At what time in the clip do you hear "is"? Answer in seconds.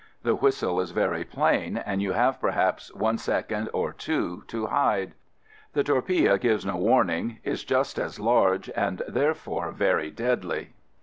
0.81-0.89, 7.43-7.63